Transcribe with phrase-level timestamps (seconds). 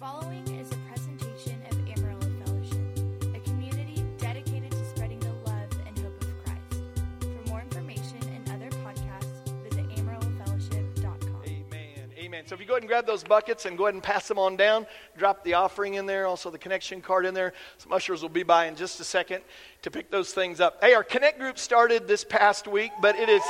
[0.00, 5.98] following is a presentation of Amarillo Fellowship, a community dedicated to spreading the love and
[5.98, 6.62] hope of Christ.
[7.20, 11.42] For more information and other podcasts, visit amarillofellowship.com.
[11.46, 12.08] Amen.
[12.18, 12.46] Amen.
[12.46, 14.38] So if you go ahead and grab those buckets and go ahead and pass them
[14.38, 14.86] on down,
[15.18, 17.52] drop the offering in there, also the connection card in there.
[17.76, 19.42] Some ushers will be by in just a second
[19.82, 20.82] to pick those things up.
[20.82, 23.42] Hey, our connect group started this past week, but it is,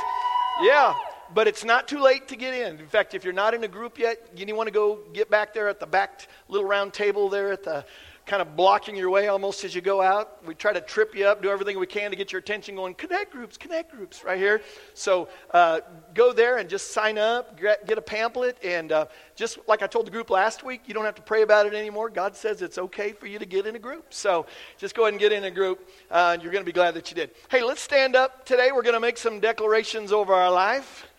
[0.62, 0.96] yeah,
[1.34, 2.78] but it's not too late to get in.
[2.78, 5.54] In fact, if you're not in a group yet, you want to go get back
[5.54, 7.84] there at the back little round table there at the
[8.30, 10.44] kind of blocking your way almost as you go out.
[10.46, 12.94] We try to trip you up, do everything we can to get your attention going.
[12.94, 14.62] Connect groups, connect groups, right here.
[14.94, 15.80] So uh,
[16.14, 20.06] go there and just sign up, get, a pamphlet, and uh, just like I told
[20.06, 22.08] the group last week, you don't have to pray about it anymore.
[22.08, 24.14] God says it's okay for you to get in a group.
[24.14, 24.46] So
[24.78, 26.94] just go ahead and get in a group, uh, and you're going to be glad
[26.94, 27.30] that you did.
[27.50, 28.70] Hey, let's stand up today.
[28.72, 31.09] We're going to make some declarations over our life.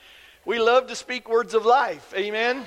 [0.44, 2.12] We love to speak words of life.
[2.16, 2.66] Amen.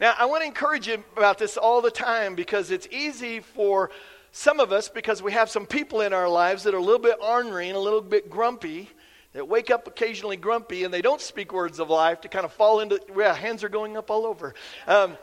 [0.00, 3.92] Now, I want to encourage you about this all the time because it's easy for
[4.32, 6.98] some of us, because we have some people in our lives that are a little
[6.98, 8.90] bit ornery and a little bit grumpy,
[9.34, 12.52] that wake up occasionally grumpy and they don't speak words of life to kind of
[12.52, 14.52] fall into, yeah, hands are going up all over.
[14.88, 15.16] Um,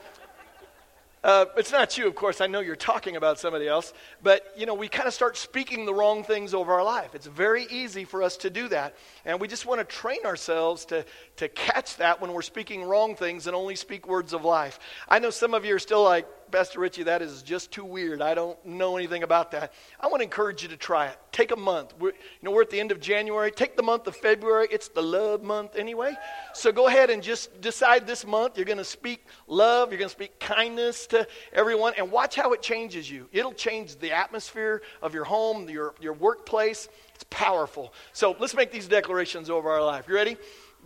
[1.23, 2.42] uh, it's not you, of course.
[2.42, 3.94] I know you're talking about somebody else.
[4.22, 7.16] But, you know, we kind of start speaking the wrong things over our life.
[7.16, 8.96] It's very easy for us to do that.
[9.26, 11.06] And we just want to train ourselves to,
[11.38, 14.80] to catch that when we're speaking wrong things and only speak words of life.
[15.10, 18.22] I know some of you are still like, Pastor Richie, that is just too weird.
[18.22, 19.73] I don't know anything about that.
[20.00, 21.17] I want to encourage you to try it.
[21.31, 21.94] Take a month.
[22.00, 23.52] We're, you know, we're at the end of January.
[23.52, 24.67] Take the month of February.
[24.72, 26.16] It's the love month anyway.
[26.54, 30.09] So go ahead and just decide this month you're going to speak love, you're going
[30.09, 33.28] to speak kindness to everyone, and watch how it changes you.
[33.32, 36.88] It'll change the atmosphere of your home, your, your workplace.
[37.14, 37.94] It's powerful.
[38.14, 40.06] So let's make these declarations over our life.
[40.08, 40.38] You ready?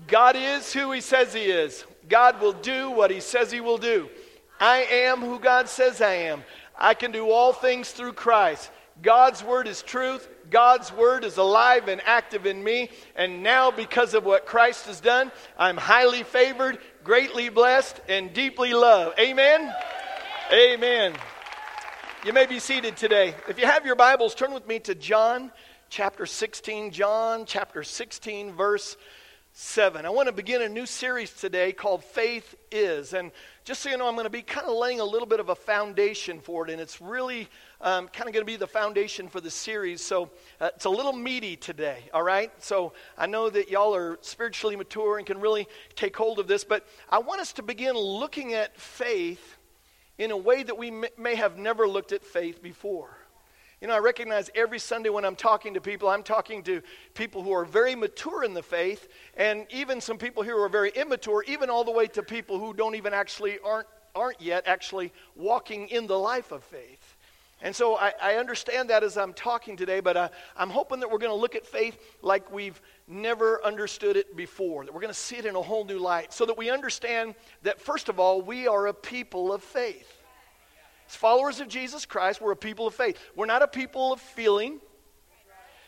[0.07, 1.85] God is who He says He is.
[2.09, 4.09] God will do what He says He will do.
[4.61, 6.43] I am who God says I am.
[6.77, 8.69] I can do all things through Christ.
[9.01, 10.29] God's word is truth.
[10.51, 12.89] God's word is alive and active in me.
[13.15, 18.73] And now, because of what Christ has done, I'm highly favored, greatly blessed, and deeply
[18.73, 19.19] loved.
[19.19, 19.73] Amen?
[20.53, 21.15] Amen.
[22.23, 23.33] You may be seated today.
[23.49, 25.51] If you have your Bibles, turn with me to John
[25.89, 26.91] chapter 16.
[26.91, 28.95] John chapter 16, verse
[29.53, 30.05] 7.
[30.05, 33.13] I want to begin a new series today called Faith Is.
[33.13, 33.31] And
[33.63, 35.49] just so you know, I'm going to be kind of laying a little bit of
[35.49, 37.47] a foundation for it, and it's really
[37.79, 40.01] um, kind of going to be the foundation for the series.
[40.01, 42.51] So uh, it's a little meaty today, all right?
[42.63, 46.63] So I know that y'all are spiritually mature and can really take hold of this,
[46.63, 49.57] but I want us to begin looking at faith
[50.17, 53.15] in a way that we may have never looked at faith before.
[53.81, 56.83] You know, I recognize every Sunday when I'm talking to people, I'm talking to
[57.15, 60.69] people who are very mature in the faith, and even some people here who are
[60.69, 64.67] very immature, even all the way to people who don't even actually aren't aren't yet
[64.67, 67.15] actually walking in the life of faith.
[67.61, 71.09] And so I, I understand that as I'm talking today, but uh, I'm hoping that
[71.09, 75.13] we're going to look at faith like we've never understood it before, that we're going
[75.13, 78.19] to see it in a whole new light, so that we understand that, first of
[78.19, 80.20] all, we are a people of faith.
[81.15, 83.17] Followers of Jesus Christ, we're a people of faith.
[83.35, 84.79] We're not a people of feeling.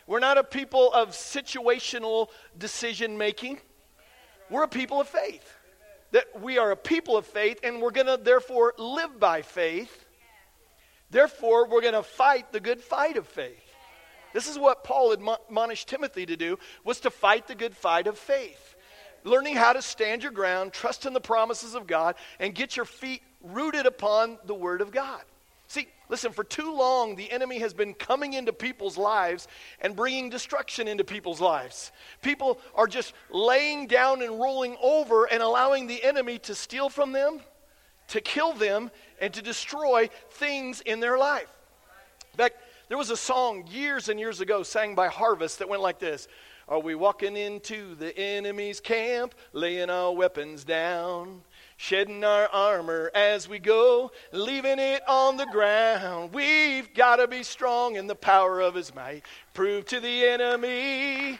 [0.05, 3.59] We're not a people of situational decision making.
[4.49, 5.57] We're a people of faith.
[6.11, 10.05] That we are a people of faith, and we're going to therefore live by faith.
[11.09, 13.63] Therefore, we're going to fight the good fight of faith.
[14.33, 18.17] This is what Paul admonished Timothy to do was to fight the good fight of
[18.17, 18.72] faith.
[19.23, 22.85] Learning how to stand your ground, trust in the promises of God, and get your
[22.85, 25.21] feet rooted upon the Word of God.
[25.67, 29.47] See, listen, for too long, the enemy has been coming into people's lives
[29.79, 31.91] and bringing destruction into people's lives.
[32.21, 37.11] People are just laying down and rolling over and allowing the enemy to steal from
[37.11, 37.39] them,
[38.09, 41.49] to kill them, and to destroy things in their life.
[42.33, 42.57] In fact,
[42.89, 46.27] there was a song years and years ago sang by Harvest that went like this
[46.67, 51.43] Are we walking into the enemy's camp, laying our weapons down?
[51.83, 56.31] shedding our armor as we go, leaving it on the ground.
[56.31, 59.23] We've got to be strong in the power of His might.
[59.53, 61.39] Prove to the enemy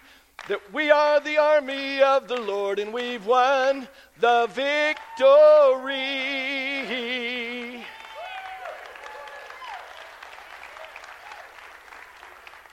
[0.49, 3.87] that we are the army of the Lord and we've won
[4.19, 4.83] the victory.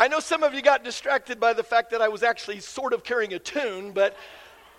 [0.01, 2.95] I know some of you got distracted by the fact that I was actually sort
[2.95, 4.17] of carrying a tune, but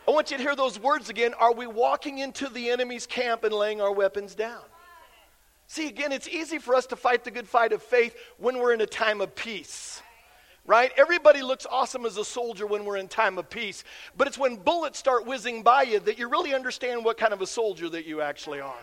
[0.08, 1.36] I want you to hear those words again.
[1.36, 4.64] Are we walking into the enemy's camp and laying our weapons down?
[5.68, 8.74] See, again, it's easy for us to fight the good fight of faith when we're
[8.74, 10.02] in a time of peace.
[10.66, 10.92] Right?
[10.98, 13.84] Everybody looks awesome as a soldier when we're in time of peace.
[14.18, 17.44] But it's when bullets start whizzing by you that you really understand what kind of
[17.44, 18.74] a soldier that you actually are.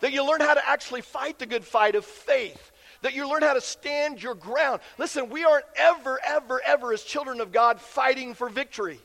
[0.00, 3.42] that you learn how to actually fight the good fight of faith, that you learn
[3.42, 4.80] how to stand your ground.
[4.98, 9.00] Listen, we aren't ever, ever, ever, as children of God, fighting for victory.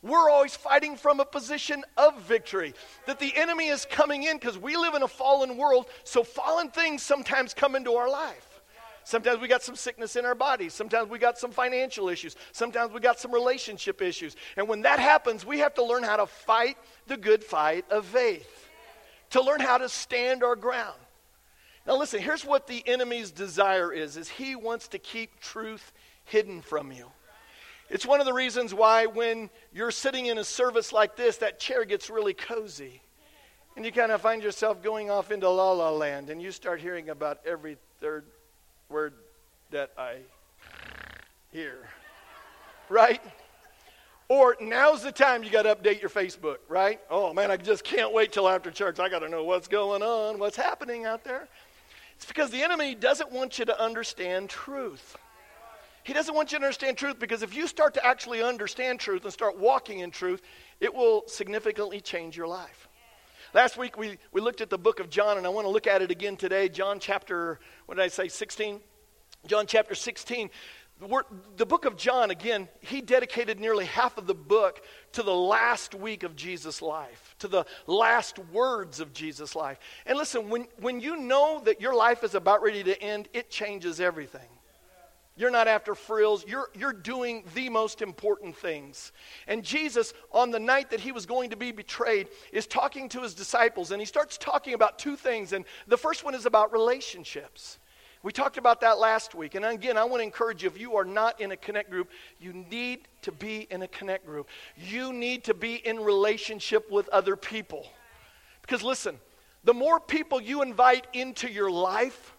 [0.00, 2.74] We're always fighting from a position of victory.
[3.06, 6.70] That the enemy is coming in because we live in a fallen world, so fallen
[6.70, 8.44] things sometimes come into our life.
[9.02, 10.74] Sometimes we got some sickness in our bodies.
[10.74, 12.36] Sometimes we got some financial issues.
[12.52, 14.36] Sometimes we got some relationship issues.
[14.58, 16.76] And when that happens, we have to learn how to fight
[17.06, 18.68] the good fight of faith,
[19.30, 20.98] to learn how to stand our ground.
[21.88, 25.92] Now listen, here's what the enemy's desire is is he wants to keep truth
[26.26, 27.06] hidden from you.
[27.88, 31.58] It's one of the reasons why when you're sitting in a service like this, that
[31.58, 33.00] chair gets really cozy.
[33.74, 36.78] And you kind of find yourself going off into la la land and you start
[36.80, 38.26] hearing about every third
[38.90, 39.14] word
[39.70, 40.16] that I
[41.52, 41.78] hear.
[42.90, 43.22] Right?
[44.28, 47.00] Or now's the time you got to update your Facebook, right?
[47.08, 49.00] Oh man, I just can't wait till after church.
[49.00, 51.48] I got to know what's going on, what's happening out there.
[52.18, 55.16] It's because the enemy doesn't want you to understand truth.
[56.02, 59.22] He doesn't want you to understand truth because if you start to actually understand truth
[59.22, 60.42] and start walking in truth,
[60.80, 62.88] it will significantly change your life.
[63.54, 65.86] Last week we, we looked at the book of John, and I want to look
[65.86, 66.68] at it again today.
[66.68, 68.80] John chapter, what did I say, 16?
[69.46, 70.50] John chapter 16.
[71.00, 71.24] The, word,
[71.56, 75.94] the book of John, again, he dedicated nearly half of the book to the last
[75.94, 79.78] week of Jesus' life, to the last words of Jesus' life.
[80.06, 83.48] And listen, when, when you know that your life is about ready to end, it
[83.48, 84.48] changes everything.
[85.36, 86.44] You're not after frills.
[86.48, 89.12] You're, you're doing the most important things.
[89.46, 93.20] And Jesus, on the night that he was going to be betrayed, is talking to
[93.20, 93.92] his disciples.
[93.92, 95.52] And he starts talking about two things.
[95.52, 97.78] And the first one is about relationships.
[98.22, 99.54] We talked about that last week.
[99.54, 102.10] And again, I want to encourage you if you are not in a connect group,
[102.40, 104.48] you need to be in a connect group.
[104.76, 107.86] You need to be in relationship with other people.
[108.62, 109.18] Because listen,
[109.64, 112.34] the more people you invite into your life,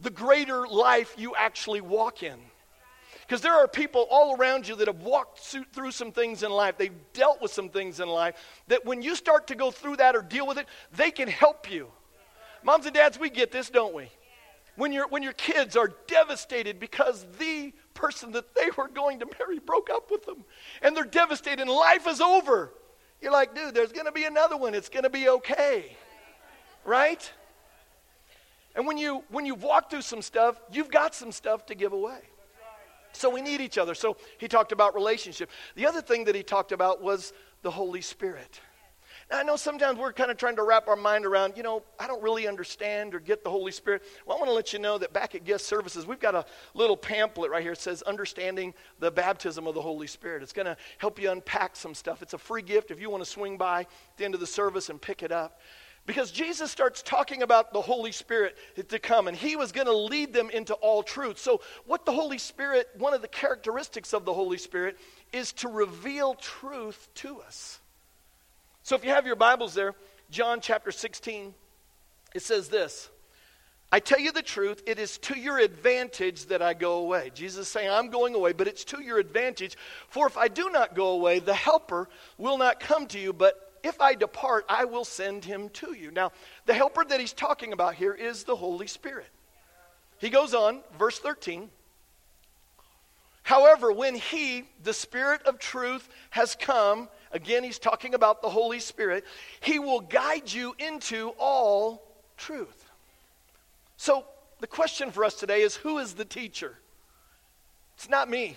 [0.00, 2.38] the greater life you actually walk in.
[3.26, 6.76] Because there are people all around you that have walked through some things in life,
[6.78, 8.34] they've dealt with some things in life,
[8.66, 11.70] that when you start to go through that or deal with it, they can help
[11.70, 11.88] you.
[12.64, 14.10] Moms and dads, we get this, don't we?
[14.76, 19.26] When, you when your kids are devastated because the person that they were going to
[19.38, 20.44] marry broke up with them,
[20.82, 22.72] and they're devastated and life is over,
[23.20, 24.74] you're like, dude, there's going to be another one.
[24.74, 25.96] It's going to be okay.
[26.84, 27.30] Right?
[28.74, 31.92] And when you when you walk through some stuff, you've got some stuff to give
[31.92, 32.20] away.
[33.12, 33.94] So we need each other.
[33.94, 35.50] So he talked about relationship.
[35.74, 37.32] The other thing that he talked about was
[37.62, 38.60] the Holy Spirit.
[39.30, 41.84] Now, I know sometimes we're kind of trying to wrap our mind around, you know,
[41.98, 44.02] I don't really understand or get the Holy Spirit.
[44.26, 46.44] Well, I want to let you know that back at guest services, we've got a
[46.74, 47.72] little pamphlet right here.
[47.72, 50.42] It says Understanding the Baptism of the Holy Spirit.
[50.42, 52.22] It's going to help you unpack some stuff.
[52.22, 54.46] It's a free gift if you want to swing by at the end of the
[54.48, 55.60] service and pick it up.
[56.06, 58.56] Because Jesus starts talking about the Holy Spirit
[58.88, 61.38] to come, and he was going to lead them into all truth.
[61.38, 64.96] So, what the Holy Spirit, one of the characteristics of the Holy Spirit,
[65.32, 67.79] is to reveal truth to us.
[68.90, 69.94] So, if you have your Bibles there,
[70.32, 71.54] John chapter 16,
[72.34, 73.08] it says this
[73.92, 77.30] I tell you the truth, it is to your advantage that I go away.
[77.32, 79.76] Jesus is saying, I'm going away, but it's to your advantage.
[80.08, 83.78] For if I do not go away, the Helper will not come to you, but
[83.84, 86.10] if I depart, I will send him to you.
[86.10, 86.32] Now,
[86.66, 89.28] the helper that he's talking about here is the Holy Spirit.
[90.18, 91.70] He goes on, verse 13.
[93.44, 98.80] However, when he, the Spirit of truth, has come, again, he's talking about the Holy
[98.80, 99.24] Spirit,
[99.60, 102.02] he will guide you into all
[102.36, 102.90] truth.
[103.96, 104.24] So,
[104.60, 106.76] the question for us today is who is the teacher?
[107.96, 108.56] It's not me.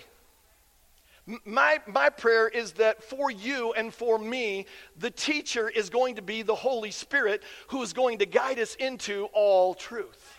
[1.44, 4.66] My, my prayer is that for you and for me,
[4.98, 8.74] the teacher is going to be the Holy Spirit who is going to guide us
[8.74, 10.33] into all truth.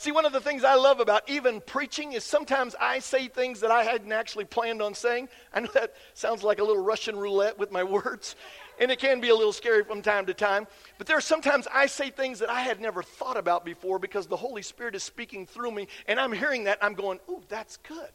[0.00, 3.58] See, one of the things I love about even preaching is sometimes I say things
[3.60, 5.28] that I hadn't actually planned on saying.
[5.52, 8.36] I know that sounds like a little Russian roulette with my words,
[8.78, 10.68] and it can be a little scary from time to time.
[10.98, 14.28] But there are sometimes I say things that I had never thought about before because
[14.28, 16.78] the Holy Spirit is speaking through me, and I'm hearing that.
[16.80, 18.10] I'm going, ooh, that's good.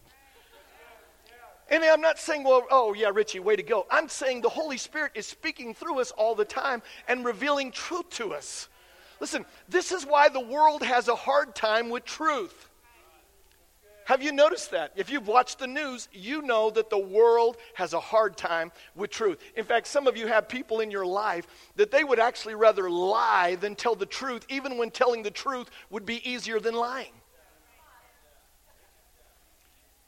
[1.69, 3.87] And I'm not saying, well, oh, yeah, Richie, way to go.
[3.91, 8.09] I'm saying the Holy Spirit is speaking through us all the time and revealing truth
[8.11, 8.69] to us.
[9.23, 12.67] Listen, this is why the world has a hard time with truth.
[14.03, 14.91] Have you noticed that?
[14.97, 19.11] If you've watched the news, you know that the world has a hard time with
[19.11, 19.39] truth.
[19.55, 22.89] In fact, some of you have people in your life that they would actually rather
[22.89, 27.13] lie than tell the truth, even when telling the truth would be easier than lying.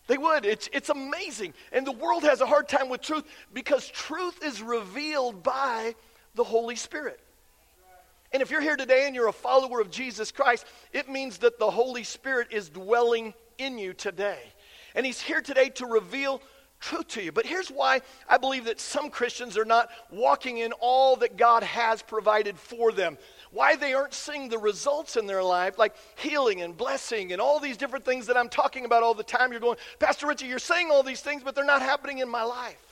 [0.07, 0.45] They would.
[0.45, 1.53] It's, it's amazing.
[1.71, 5.95] And the world has a hard time with truth because truth is revealed by
[6.33, 7.21] the Holy Spirit.
[8.35, 11.57] And if you're here today and you're a follower of Jesus Christ, it means that
[11.57, 14.39] the Holy Spirit is dwelling in you today.
[14.93, 16.41] And He's here today to reveal
[16.81, 17.31] truth to you.
[17.31, 21.63] But here's why I believe that some Christians are not walking in all that God
[21.63, 23.17] has provided for them.
[23.51, 27.61] Why they aren't seeing the results in their life, like healing and blessing and all
[27.61, 29.53] these different things that I'm talking about all the time.
[29.53, 32.43] You're going, Pastor Richie, you're saying all these things, but they're not happening in my
[32.43, 32.84] life.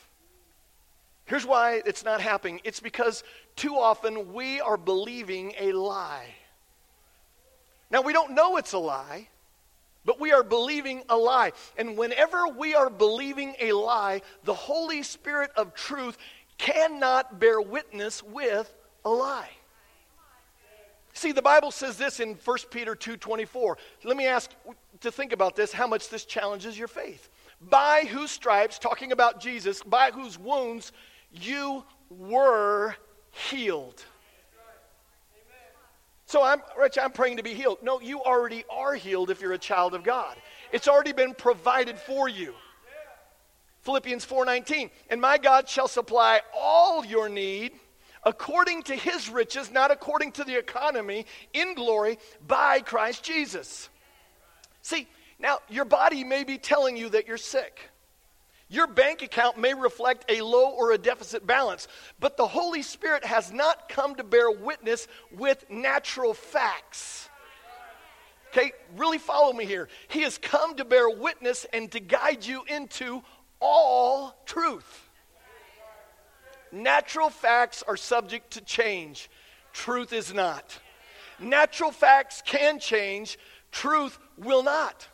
[1.25, 3.23] Here's why it's not happening it's because
[3.55, 6.35] too often we are believing a lie.
[7.89, 9.27] Now, we don't know it's a lie.
[10.05, 11.53] But we are believing a lie.
[11.77, 16.17] And whenever we are believing a lie, the Holy Spirit of truth
[16.57, 18.73] cannot bear witness with
[19.05, 19.49] a lie.
[21.13, 23.77] See, the Bible says this in 1 Peter 2:24.
[24.03, 24.51] Let me ask
[25.01, 27.29] to think about this how much this challenges your faith.
[27.61, 30.91] By whose stripes, talking about Jesus, by whose wounds
[31.33, 32.95] you were
[33.31, 34.03] healed.
[36.25, 37.79] So I'm, Rich, I'm praying to be healed.
[37.83, 40.35] No, you already are healed if you're a child of God.
[40.71, 42.55] It's already been provided for you.
[43.81, 47.73] Philippians 4:19, and my God shall supply all your need
[48.23, 53.89] according to his riches, not according to the economy, in glory by Christ Jesus.
[54.81, 57.89] See, now your body may be telling you that you're sick.
[58.69, 61.87] Your bank account may reflect a low or a deficit balance,
[62.19, 67.29] but the Holy Spirit has not come to bear witness with natural facts.
[68.49, 69.89] Okay, really follow me here.
[70.07, 73.23] He has come to bear witness and to guide you into
[73.59, 75.09] all truth.
[76.71, 79.29] Natural facts are subject to change,
[79.73, 80.79] truth is not.
[81.39, 83.37] Natural facts can change,
[83.71, 85.07] truth will not.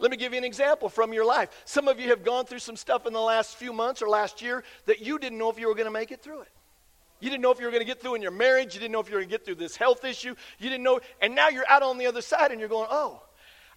[0.00, 1.50] Let me give you an example from your life.
[1.66, 4.40] Some of you have gone through some stuff in the last few months or last
[4.40, 6.48] year that you didn't know if you were going to make it through it.
[7.20, 8.74] You didn't know if you were going to get through in your marriage.
[8.74, 10.34] You didn't know if you were going to get through this health issue.
[10.58, 11.00] You didn't know.
[11.20, 13.22] And now you're out on the other side and you're going, oh,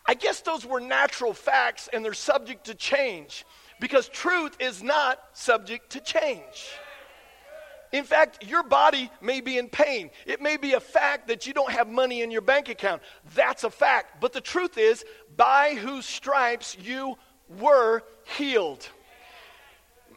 [0.06, 3.46] I guess those were natural facts and they're subject to change
[3.82, 6.72] because truth is not subject to change.
[7.94, 10.10] In fact, your body may be in pain.
[10.26, 13.04] It may be a fact that you don't have money in your bank account.
[13.36, 14.20] That's a fact.
[14.20, 15.06] But the truth is,
[15.38, 17.18] by whose stripes you
[17.60, 18.02] were
[18.36, 18.90] healed.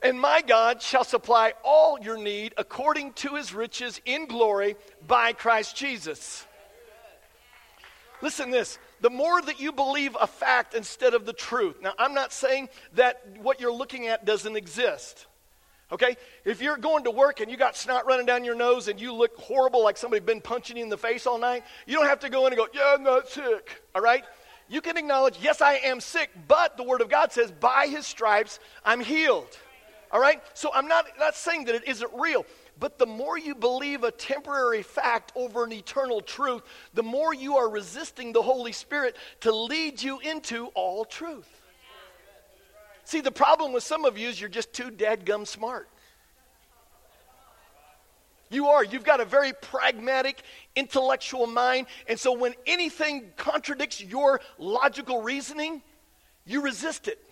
[0.02, 5.34] And my God shall supply all your need according to his riches in glory by
[5.34, 6.46] Christ Jesus.
[8.22, 11.76] Listen this the more that you believe a fact instead of the truth.
[11.82, 15.26] Now, I'm not saying that what you're looking at doesn't exist.
[15.92, 16.16] Okay?
[16.44, 19.12] If you're going to work and you got snot running down your nose and you
[19.12, 22.20] look horrible like somebody been punching you in the face all night, you don't have
[22.20, 23.82] to go in and go, yeah, I'm not sick.
[23.94, 24.24] All right?
[24.68, 28.04] You can acknowledge, yes, I am sick, but the Word of God says, by His
[28.06, 29.56] stripes, I'm healed.
[30.10, 30.42] All right?
[30.54, 32.44] So I'm not, not saying that it isn't real,
[32.80, 36.62] but the more you believe a temporary fact over an eternal truth,
[36.94, 41.62] the more you are resisting the Holy Spirit to lead you into all truth.
[43.06, 45.88] See, the problem with some of you is you're just too dadgum smart.
[48.50, 48.82] You are.
[48.82, 50.42] You've got a very pragmatic,
[50.74, 51.86] intellectual mind.
[52.08, 55.82] And so when anything contradicts your logical reasoning,
[56.44, 57.22] you resist it.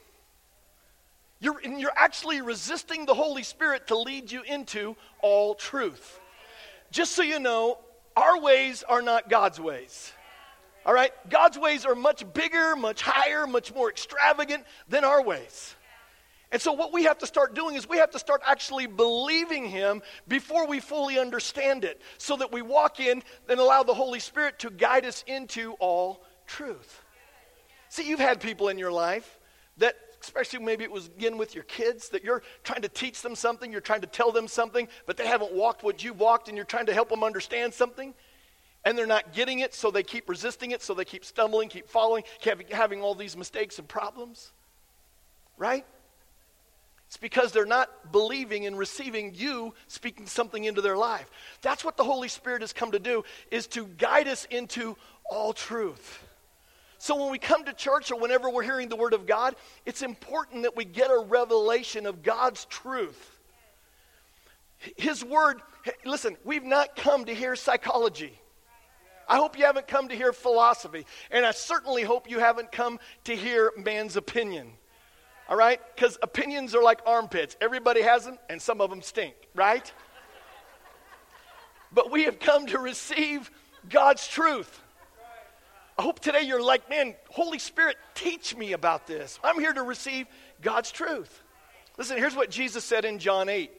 [1.40, 6.20] You're, and you're actually resisting the Holy Spirit to lead you into all truth.
[6.92, 7.78] Just so you know,
[8.16, 10.12] our ways are not God's ways.
[10.86, 11.12] All right?
[11.30, 15.74] God's ways are much bigger, much higher, much more extravagant than our ways.
[16.52, 19.64] And so, what we have to start doing is we have to start actually believing
[19.64, 24.20] Him before we fully understand it, so that we walk in and allow the Holy
[24.20, 27.02] Spirit to guide us into all truth.
[27.88, 29.38] See, you've had people in your life
[29.78, 33.34] that, especially maybe it was again with your kids, that you're trying to teach them
[33.34, 36.56] something, you're trying to tell them something, but they haven't walked what you've walked, and
[36.56, 38.14] you're trying to help them understand something
[38.84, 41.88] and they're not getting it, so they keep resisting it, so they keep stumbling, keep
[41.88, 44.52] falling, keep having all these mistakes and problems.
[45.56, 45.86] Right?
[47.06, 51.30] It's because they're not believing and receiving you speaking something into their life.
[51.62, 54.96] That's what the Holy Spirit has come to do is to guide us into
[55.30, 56.24] all truth.
[56.98, 59.54] So when we come to church or whenever we're hearing the word of God,
[59.86, 63.38] it's important that we get a revelation of God's truth.
[64.96, 65.60] His word,
[66.04, 68.40] listen, we've not come to hear psychology.
[69.28, 71.06] I hope you haven't come to hear philosophy.
[71.30, 74.72] And I certainly hope you haven't come to hear man's opinion.
[75.48, 75.80] All right?
[75.94, 77.56] Because opinions are like armpits.
[77.60, 79.92] Everybody has them, and some of them stink, right?
[81.92, 83.50] But we have come to receive
[83.88, 84.80] God's truth.
[85.96, 89.38] I hope today you're like, man, Holy Spirit, teach me about this.
[89.44, 90.26] I'm here to receive
[90.60, 91.42] God's truth.
[91.96, 93.70] Listen, here's what Jesus said in John 8.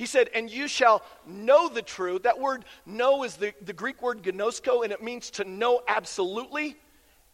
[0.00, 2.22] He said, And you shall know the truth.
[2.22, 6.78] That word know is the, the Greek word ginosko, and it means to know absolutely.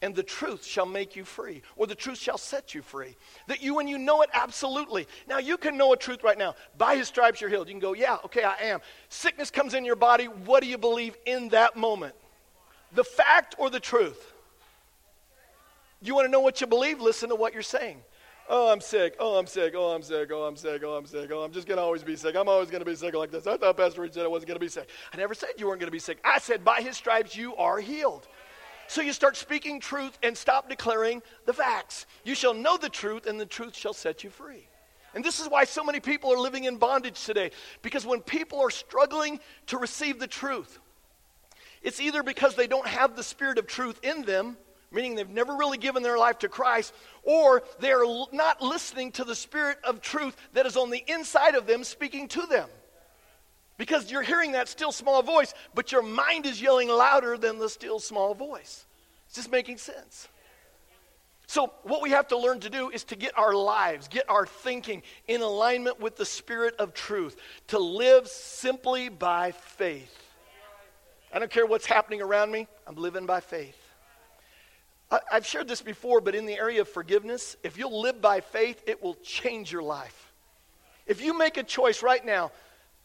[0.03, 3.15] And the truth shall make you free, or the truth shall set you free.
[3.47, 5.07] That you, when you know it absolutely.
[5.29, 6.57] Now, you can know a truth right now.
[6.77, 7.69] By his stripes you're healed.
[7.69, 8.81] You can go, Yeah, okay, I am.
[9.11, 10.25] Sickness comes in your body.
[10.25, 12.17] What do you believe in that moment?
[12.97, 14.33] The fact or the truth?
[16.03, 17.01] You want to know what you believe?
[17.01, 18.03] Listen to what you're saying.
[18.49, 19.17] Oh, I'm sick.
[19.19, 19.75] Oh, I'm sick.
[19.77, 20.31] Oh, I'm sick.
[20.33, 20.83] Oh, I'm sick.
[20.85, 21.31] Oh, I'm sick.
[21.33, 22.37] Oh, I'm just going to always be sick.
[22.37, 23.47] I'm always going to be sick like this.
[23.47, 24.89] I thought Pastor Reed said I wasn't going to be sick.
[25.13, 26.19] I never said you weren't going to be sick.
[26.25, 28.29] I said, by his stripes, you are healed.
[28.89, 32.07] So you start speaking truth and stop declaring the facts.
[32.23, 34.69] You shall know the truth, and the truth shall set you free.
[35.15, 37.51] And this is why so many people are living in bondage today.
[37.83, 40.79] Because when people are struggling to receive the truth,
[41.83, 44.57] it's either because they don't have the spirit of truth in them
[44.91, 49.35] meaning they've never really given their life to Christ, or they're not listening to the
[49.35, 52.69] Spirit of truth that is on the inside of them speaking to them.
[53.79, 57.69] Because you're hearing that still small voice, but your mind is yelling louder than the
[57.69, 58.87] still small voice.
[59.27, 60.29] It's just making sense.
[61.49, 64.47] So, what we have to learn to do is to get our lives, get our
[64.47, 67.37] thinking in alignment with the Spirit of truth,
[67.69, 70.13] to live simply by faith.
[71.33, 73.77] I don't care what's happening around me, I'm living by faith.
[75.11, 78.83] I've shared this before, but in the area of forgiveness, if you'll live by faith,
[78.87, 80.33] it will change your life.
[81.07, 82.51] If you make a choice right now,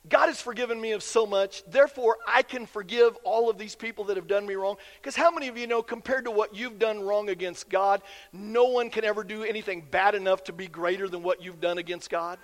[0.09, 4.05] God has forgiven me of so much, therefore I can forgive all of these people
[4.05, 4.77] that have done me wrong.
[4.99, 8.01] Because how many of you know, compared to what you've done wrong against God,
[8.33, 11.77] no one can ever do anything bad enough to be greater than what you've done
[11.77, 12.39] against God?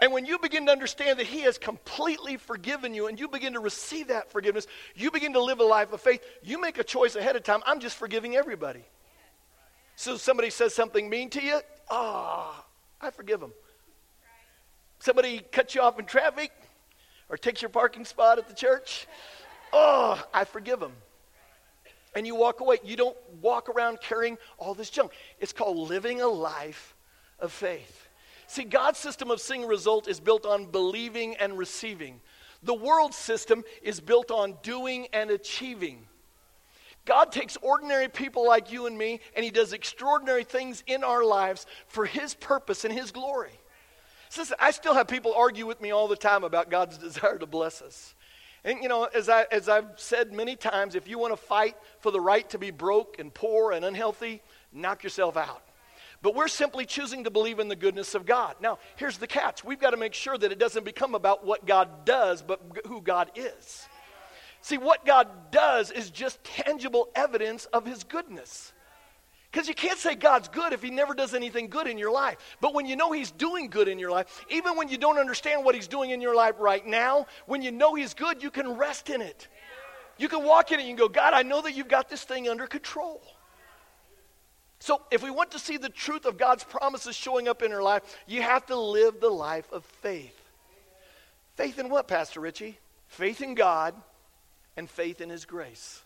[0.00, 3.54] And when you begin to understand that He has completely forgiven you and you begin
[3.54, 6.22] to receive that forgiveness, you begin to live a life of faith.
[6.42, 8.84] You make a choice ahead of time I'm just forgiving everybody.
[9.96, 11.60] So somebody says something mean to you,
[11.90, 12.64] ah, oh,
[13.00, 13.52] I forgive them.
[14.98, 16.52] Somebody cuts you off in traffic
[17.30, 19.06] or takes your parking spot at the church,
[19.72, 20.92] oh, I forgive them.
[22.14, 22.78] And you walk away.
[22.82, 25.12] You don't walk around carrying all this junk.
[25.38, 26.94] It's called living a life
[27.38, 28.05] of faith.
[28.46, 32.20] See, God's system of seeing result is built on believing and receiving.
[32.62, 36.06] The world's system is built on doing and achieving.
[37.04, 41.24] God takes ordinary people like you and me, and He does extraordinary things in our
[41.24, 43.58] lives for His purpose and His glory.
[44.36, 47.46] Listen, I still have people argue with me all the time about God's desire to
[47.46, 48.14] bless us.
[48.64, 51.76] And you know, as, I, as I've said many times, if you want to fight
[52.00, 55.62] for the right to be broke and poor and unhealthy, knock yourself out.
[56.26, 58.56] But we're simply choosing to believe in the goodness of God.
[58.60, 61.64] Now, here's the catch we've got to make sure that it doesn't become about what
[61.64, 63.88] God does, but who God is.
[64.60, 68.72] See, what God does is just tangible evidence of His goodness.
[69.52, 72.38] Because you can't say God's good if He never does anything good in your life.
[72.60, 75.64] But when you know He's doing good in your life, even when you don't understand
[75.64, 78.70] what He's doing in your life right now, when you know He's good, you can
[78.76, 79.46] rest in it.
[80.18, 82.48] You can walk in it and go, God, I know that you've got this thing
[82.48, 83.22] under control.
[84.86, 87.82] So, if we want to see the truth of God's promises showing up in our
[87.82, 90.40] life, you have to live the life of faith.
[91.56, 92.78] Faith in what, Pastor Richie?
[93.08, 93.96] Faith in God
[94.76, 96.02] and faith in His grace.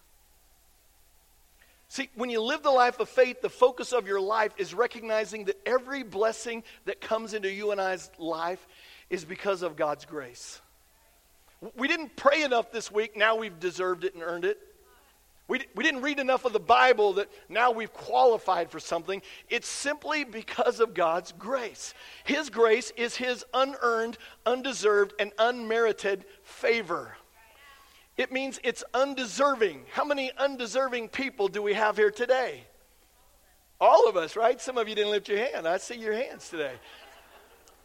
[1.91, 5.45] See, when you live the life of faith, the focus of your life is recognizing
[5.45, 8.67] that every blessing that comes into you and I's life
[9.11, 10.59] is because of God's grace.
[11.77, 14.59] We didn't pray enough this week, now we've deserved it and earned it.
[15.51, 19.21] We, we didn't read enough of the Bible that now we've qualified for something.
[19.49, 21.93] It's simply because of God's grace.
[22.23, 27.17] His grace is His unearned, undeserved, and unmerited favor.
[28.17, 29.87] It means it's undeserving.
[29.91, 32.63] How many undeserving people do we have here today?
[33.81, 34.61] All of us, right?
[34.61, 35.67] Some of you didn't lift your hand.
[35.67, 36.75] I see your hands today.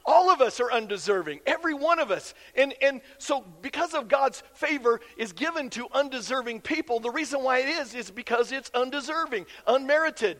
[0.06, 2.36] All of us are undeserving, every one of us.
[2.56, 7.60] And, and so, because of God's favor is given to undeserving people, the reason why
[7.60, 10.38] it is is because it's undeserving, unmerited.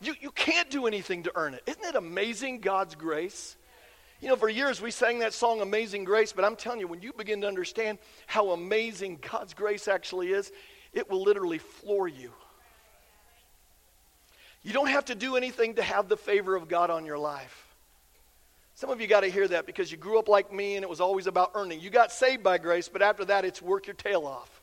[0.00, 1.62] You, you can't do anything to earn it.
[1.66, 3.56] Isn't it amazing, God's grace?
[4.20, 7.02] You know, for years we sang that song, Amazing Grace, but I'm telling you, when
[7.02, 10.50] you begin to understand how amazing God's grace actually is,
[10.92, 12.32] it will literally floor you.
[14.62, 17.63] You don't have to do anything to have the favor of God on your life.
[18.74, 20.88] Some of you got to hear that because you grew up like me and it
[20.88, 21.80] was always about earning.
[21.80, 24.62] You got saved by grace, but after that, it's work your tail off,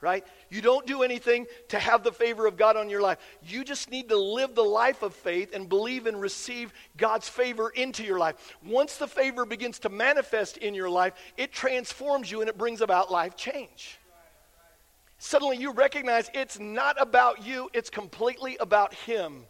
[0.00, 0.24] right?
[0.48, 3.18] You don't do anything to have the favor of God on your life.
[3.42, 7.70] You just need to live the life of faith and believe and receive God's favor
[7.70, 8.56] into your life.
[8.64, 12.80] Once the favor begins to manifest in your life, it transforms you and it brings
[12.80, 13.98] about life change.
[15.18, 19.42] Suddenly you recognize it's not about you, it's completely about Him.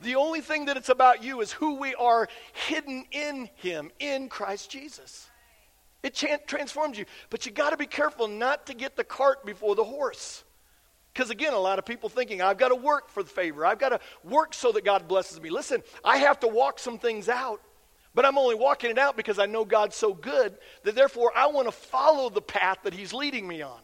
[0.00, 4.28] The only thing that it's about you is who we are hidden in Him, in
[4.28, 5.28] Christ Jesus.
[6.02, 6.14] It
[6.46, 7.06] transforms you.
[7.30, 10.44] But you got to be careful not to get the cart before the horse.
[11.12, 13.64] Because again, a lot of people thinking, I've got to work for the favor.
[13.64, 15.50] I've got to work so that God blesses me.
[15.50, 17.60] Listen, I have to walk some things out.
[18.14, 21.48] But I'm only walking it out because I know God's so good that therefore I
[21.48, 23.80] want to follow the path that He's leading me on.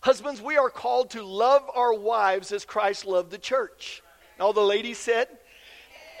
[0.00, 4.02] Husbands, we are called to love our wives as Christ loved the church.
[4.40, 5.28] All the ladies said,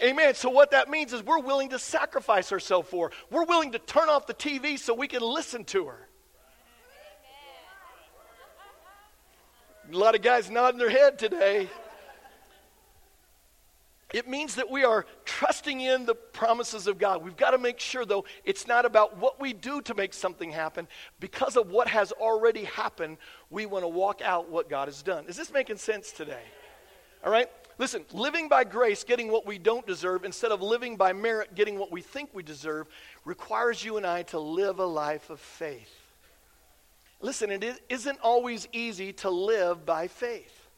[0.02, 0.34] Amen.
[0.34, 3.08] So, what that means is we're willing to sacrifice ourselves for.
[3.08, 3.14] Her.
[3.30, 6.08] We're willing to turn off the TV so we can listen to her.
[9.92, 11.68] A lot of guys nodding their head today.
[14.12, 17.22] It means that we are trusting in the promises of God.
[17.24, 20.52] We've got to make sure, though, it's not about what we do to make something
[20.52, 20.86] happen.
[21.18, 23.18] Because of what has already happened,
[23.50, 25.26] we want to walk out what God has done.
[25.26, 26.42] Is this making sense today?
[27.24, 27.50] All right?
[27.78, 31.78] Listen, living by grace, getting what we don't deserve, instead of living by merit, getting
[31.78, 32.86] what we think we deserve,
[33.24, 35.92] requires you and I to live a life of faith.
[37.20, 40.68] Listen, it isn't always easy to live by faith.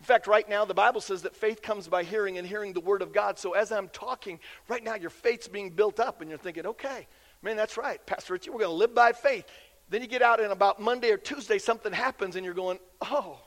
[0.00, 2.80] In fact, right now, the Bible says that faith comes by hearing and hearing the
[2.80, 3.38] Word of God.
[3.38, 7.06] So as I'm talking, right now, your faith's being built up, and you're thinking, okay,
[7.42, 8.04] man, that's right.
[8.06, 9.44] Pastor Richie, we're going to live by faith.
[9.90, 13.38] Then you get out, and about Monday or Tuesday, something happens, and you're going, oh,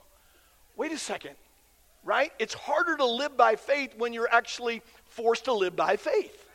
[0.77, 1.35] wait a second
[2.03, 2.31] right?
[2.39, 6.47] It's harder to live by faith when you're actually forced to live by faith.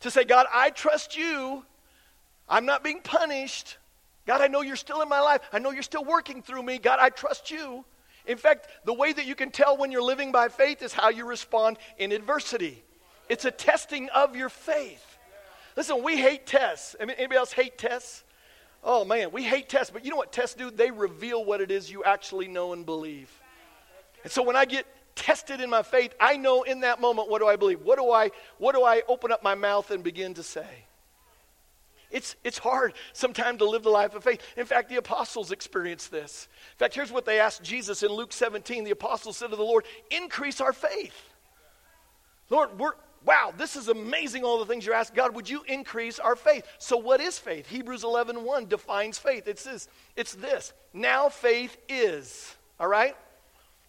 [0.00, 1.64] To say, God, I trust you.
[2.48, 3.78] I'm not being punished.
[4.26, 5.40] God, I know you're still in my life.
[5.52, 6.78] I know you're still working through me.
[6.78, 7.84] God, I trust you.
[8.26, 11.08] In fact, the way that you can tell when you're living by faith is how
[11.08, 12.82] you respond in adversity.
[13.28, 15.04] It's a testing of your faith.
[15.76, 16.94] Listen, we hate tests.
[17.00, 18.24] Anybody else hate tests?
[18.84, 20.70] Oh man, we hate tests, but you know what tests do?
[20.70, 23.30] They reveal what it is you actually know and believe.
[24.22, 27.40] And so when I get tested in my faith, I know in that moment what
[27.40, 27.82] do I believe?
[27.82, 30.66] What do I what do I open up my mouth and begin to say?
[32.12, 34.42] It's, it's hard sometimes to live the life of faith.
[34.58, 36.46] In fact, the apostles experienced this.
[36.74, 38.84] In fact, here's what they asked Jesus in Luke 17.
[38.84, 41.14] The apostles said to the Lord, Increase our faith.
[42.50, 42.92] Lord, we're,
[43.24, 45.16] wow, this is amazing, all the things you're asking.
[45.16, 46.66] God, would you increase our faith?
[46.76, 47.66] So, what is faith?
[47.66, 49.48] Hebrews 11 1 defines faith.
[49.48, 50.74] It says, it's this.
[50.92, 53.16] Now faith is, all right?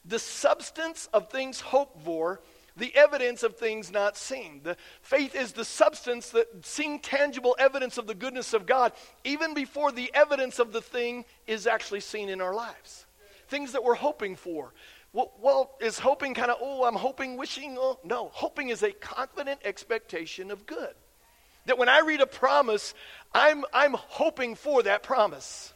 [0.05, 2.41] The substance of things hoped for,
[2.75, 4.61] the evidence of things not seen.
[4.63, 9.53] The faith is the substance that seeing tangible evidence of the goodness of God even
[9.53, 13.05] before the evidence of the thing is actually seen in our lives.
[13.47, 14.73] Things that we're hoping for.
[15.13, 17.77] Well, well is hoping kind of, oh, I'm hoping, wishing?
[17.79, 18.29] Oh, no.
[18.33, 20.93] Hoping is a confident expectation of good.
[21.67, 22.95] That when I read a promise,
[23.33, 25.72] I'm, I'm hoping for that promise.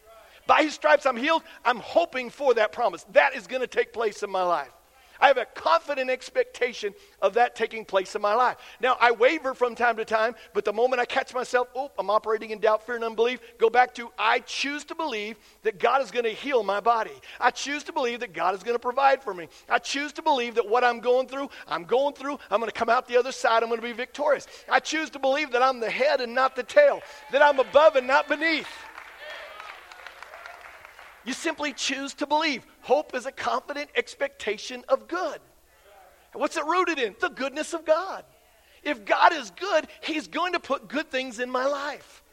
[0.47, 1.43] By his stripes I'm healed.
[1.63, 3.05] I'm hoping for that promise.
[3.11, 4.71] That is going to take place in my life.
[5.19, 8.57] I have a confident expectation of that taking place in my life.
[8.79, 12.09] Now, I waver from time to time, but the moment I catch myself, oh, I'm
[12.09, 16.01] operating in doubt, fear, and unbelief, go back to I choose to believe that God
[16.01, 17.11] is going to heal my body.
[17.39, 19.47] I choose to believe that God is going to provide for me.
[19.69, 22.77] I choose to believe that what I'm going through, I'm going through, I'm going to
[22.77, 24.47] come out the other side, I'm going to be victorious.
[24.69, 27.95] I choose to believe that I'm the head and not the tail, that I'm above
[27.95, 28.67] and not beneath.
[31.27, 32.65] You simply choose to believe.
[32.83, 35.39] Hope is a confident expectation of good.
[36.31, 37.17] What's it rooted in?
[37.19, 38.23] The goodness of God.
[38.81, 42.23] If God is good, He's going to put good things in my life.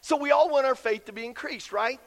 [0.00, 2.00] So we all want our faith to be increased, right?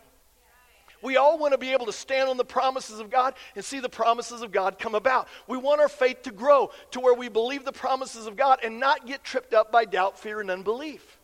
[1.02, 3.80] We all want to be able to stand on the promises of God and see
[3.80, 5.30] the promises of God come about.
[5.48, 8.78] We want our faith to grow to where we believe the promises of God and
[8.78, 11.18] not get tripped up by doubt, fear, and unbelief.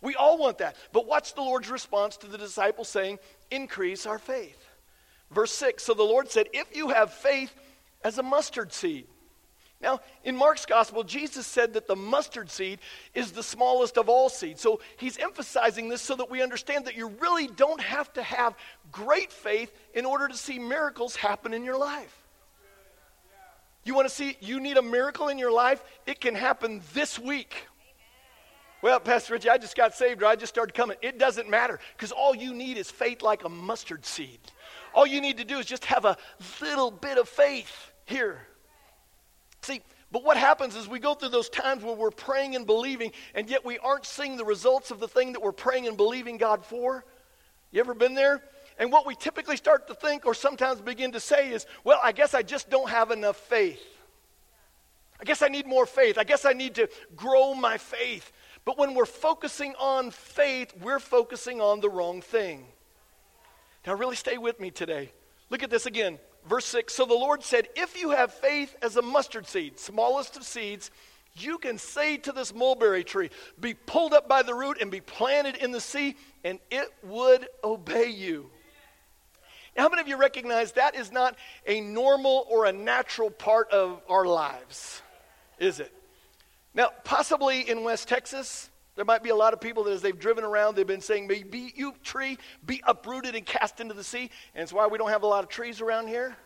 [0.00, 0.76] We all want that.
[0.92, 3.18] But watch the Lord's response to the disciples saying,
[3.50, 4.58] increase our faith?
[5.30, 7.54] Verse 6 So the Lord said, If you have faith
[8.02, 9.06] as a mustard seed.
[9.82, 12.80] Now, in Mark's gospel, Jesus said that the mustard seed
[13.14, 14.60] is the smallest of all seeds.
[14.60, 18.54] So he's emphasizing this so that we understand that you really don't have to have
[18.92, 22.14] great faith in order to see miracles happen in your life.
[23.84, 25.82] You want to see, you need a miracle in your life?
[26.06, 27.66] It can happen this week.
[28.82, 30.96] Well, Pastor Richie, I just got saved or I just started coming.
[31.02, 34.38] It doesn't matter because all you need is faith like a mustard seed.
[34.94, 36.16] All you need to do is just have a
[36.60, 38.40] little bit of faith here.
[39.62, 43.12] See, but what happens is we go through those times where we're praying and believing,
[43.34, 46.38] and yet we aren't seeing the results of the thing that we're praying and believing
[46.38, 47.04] God for.
[47.70, 48.42] You ever been there?
[48.78, 52.12] And what we typically start to think or sometimes begin to say is, well, I
[52.12, 53.82] guess I just don't have enough faith.
[55.20, 56.16] I guess I need more faith.
[56.16, 58.32] I guess I need to grow my faith.
[58.64, 62.66] But when we're focusing on faith, we're focusing on the wrong thing.
[63.86, 65.12] Now, really stay with me today.
[65.48, 66.18] Look at this again.
[66.46, 70.36] Verse 6 So the Lord said, If you have faith as a mustard seed, smallest
[70.36, 70.90] of seeds,
[71.34, 75.00] you can say to this mulberry tree, Be pulled up by the root and be
[75.00, 78.50] planted in the sea, and it would obey you.
[79.76, 83.70] Now, how many of you recognize that is not a normal or a natural part
[83.70, 85.00] of our lives?
[85.58, 85.92] Is it?
[86.74, 90.18] Now, possibly in West Texas, there might be a lot of people that as they've
[90.18, 94.04] driven around, they've been saying, May be you tree be uprooted and cast into the
[94.04, 94.30] sea.
[94.54, 96.36] And it's why we don't have a lot of trees around here.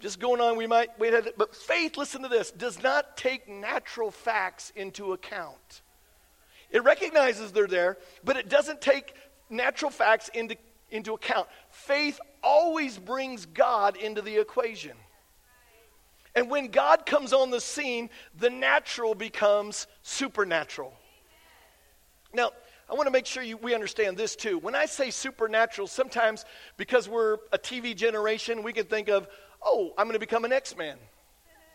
[0.00, 1.14] Just going on, we might wait.
[1.36, 5.82] But faith, listen to this, does not take natural facts into account.
[6.70, 9.14] It recognizes they're there, but it doesn't take
[9.48, 10.56] natural facts into,
[10.90, 11.48] into account.
[11.70, 14.96] Faith always brings God into the equation.
[16.36, 20.92] And when God comes on the scene, the natural becomes supernatural.
[22.34, 22.50] Now,
[22.90, 24.58] I want to make sure you, we understand this too.
[24.58, 26.44] When I say supernatural, sometimes
[26.76, 29.26] because we're a TV generation, we can think of,
[29.64, 30.98] oh, I'm going to become an X Man,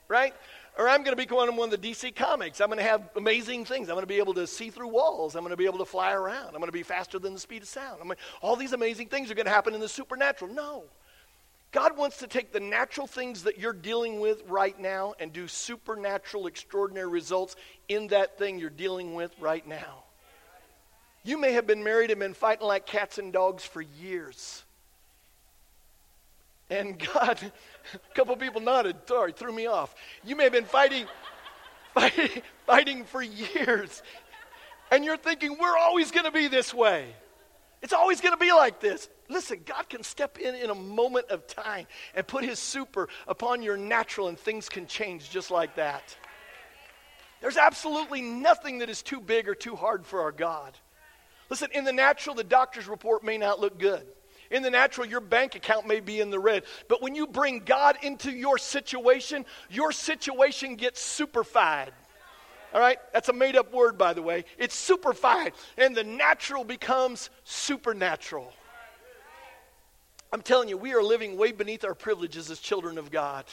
[0.08, 0.34] right?
[0.78, 2.62] Or I'm going to become one of the DC comics.
[2.62, 3.90] I'm going to have amazing things.
[3.90, 5.36] I'm going to be able to see through walls.
[5.36, 6.50] I'm going to be able to fly around.
[6.50, 7.98] I'm going to be faster than the speed of sound.
[8.00, 10.54] I'm going all these amazing things are going to happen in the supernatural.
[10.54, 10.84] No.
[11.72, 15.48] God wants to take the natural things that you're dealing with right now and do
[15.48, 17.56] supernatural, extraordinary results
[17.88, 20.04] in that thing you're dealing with right now.
[21.24, 24.64] You may have been married and been fighting like cats and dogs for years.
[26.70, 27.40] And God,
[27.94, 29.96] a couple people nodded, sorry, threw me off.
[30.26, 31.06] You may have been fighting,
[31.94, 34.04] fighting, fighting for years.
[34.92, 37.16] And you're thinking, we're always going to be this way.
[37.82, 39.10] It's always going to be like this.
[39.28, 43.64] Listen, God can step in in a moment of time and put his super upon
[43.64, 46.16] your natural, and things can change just like that.
[47.42, 50.78] There's absolutely nothing that is too big or too hard for our God.
[51.50, 54.06] Listen, in the natural, the doctor's report may not look good.
[54.52, 56.64] In the natural, your bank account may be in the red.
[56.88, 61.94] But when you bring God into your situation, your situation gets superfied.
[62.74, 62.98] All right?
[63.14, 64.46] That's a made up word, by the way.
[64.58, 65.54] It's superfied.
[65.78, 68.54] And the natural becomes supernatural.
[70.34, 73.46] I'm telling you, we are living way beneath our privileges as children of God.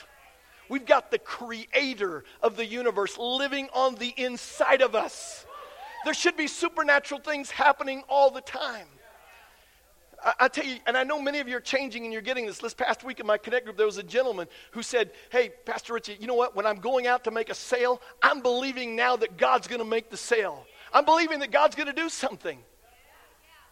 [0.68, 5.46] We've got the creator of the universe living on the inside of us.
[6.04, 8.87] There should be supernatural things happening all the time.
[10.40, 12.59] I, tell you, and I know many of you are changing and you're getting this.
[12.59, 15.94] This past week in my Connect group, there was a gentleman who said, Hey, Pastor
[15.94, 16.57] Richie, you know what?
[16.57, 19.85] When I'm going out to make a sale, I'm believing now that God's going to
[19.85, 20.66] make the sale.
[20.92, 22.59] I'm believing that God's going to do something.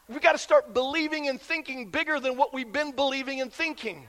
[0.08, 4.06] We've got to start believing and thinking bigger than what we've been believing and thinking.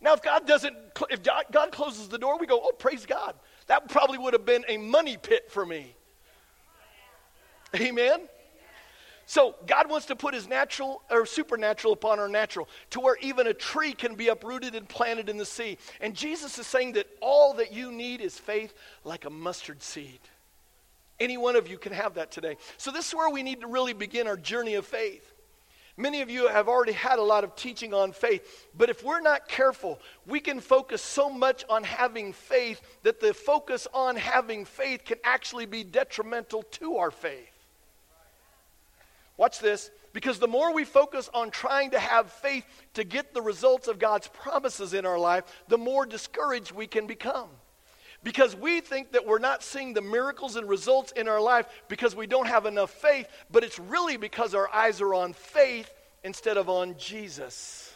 [0.00, 0.76] Now, if God doesn't,
[1.10, 3.34] if God closes the door, we go, oh, praise God.
[3.66, 5.96] That probably would have been a money pit for me.
[7.74, 8.28] Amen?
[9.26, 13.48] So God wants to put his natural or supernatural upon our natural to where even
[13.48, 15.78] a tree can be uprooted and planted in the sea.
[16.00, 20.20] And Jesus is saying that all that you need is faith like a mustard seed.
[21.18, 22.56] Any one of you can have that today.
[22.76, 25.32] So this is where we need to really begin our journey of faith.
[25.96, 29.20] Many of you have already had a lot of teaching on faith, but if we're
[29.20, 34.66] not careful, we can focus so much on having faith that the focus on having
[34.66, 37.55] faith can actually be detrimental to our faith.
[39.36, 39.90] Watch this.
[40.12, 43.98] Because the more we focus on trying to have faith to get the results of
[43.98, 47.50] God's promises in our life, the more discouraged we can become.
[48.22, 52.16] Because we think that we're not seeing the miracles and results in our life because
[52.16, 55.92] we don't have enough faith, but it's really because our eyes are on faith
[56.24, 57.94] instead of on Jesus.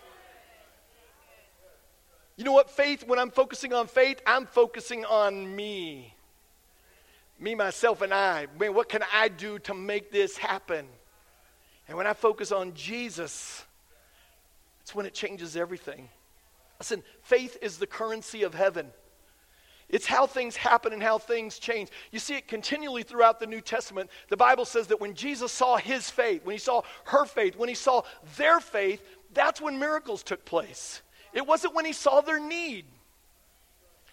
[2.37, 2.71] You know what?
[2.71, 6.15] Faith, when I'm focusing on faith, I'm focusing on me.
[7.39, 8.47] Me, myself, and I.
[8.59, 10.87] Man, what can I do to make this happen?
[11.91, 13.65] And when I focus on Jesus,
[14.81, 16.09] it's when it changes everything.
[16.79, 18.87] Listen, faith is the currency of heaven.
[19.89, 21.89] It's how things happen and how things change.
[22.13, 24.09] You see it continually throughout the New Testament.
[24.29, 27.69] The Bible says that when Jesus saw his faith, when he saw her faith, when
[27.69, 28.03] he saw
[28.37, 29.03] their faith,
[29.35, 31.03] that's when miracles took place.
[31.33, 32.85] It wasn't when he saw their need.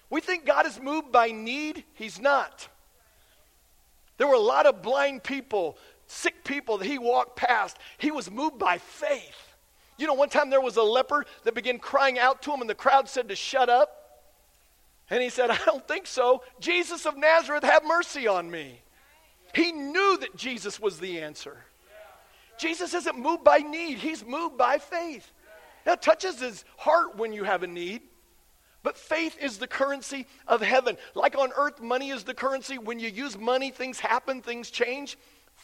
[0.10, 2.70] We think God is moved by need, he's not.
[4.18, 8.32] There were a lot of blind people sick people that he walked past, he was
[8.32, 9.56] moved by faith.
[9.98, 12.70] You know, one time there was a leper that began crying out to him, and
[12.70, 13.94] the crowd said to shut up.
[15.10, 16.44] And he said, I don't think so.
[16.60, 18.82] Jesus of Nazareth, have mercy on me.
[19.56, 21.58] He knew that Jesus was the answer.
[22.60, 25.32] Jesus isn't moved by need, he's moved by faith.
[25.86, 28.02] That touches his heart when you have a need.
[28.84, 30.98] But faith is the currency of heaven.
[31.16, 32.78] Like on earth, money is the currency.
[32.78, 35.18] When you use money, things happen, things change.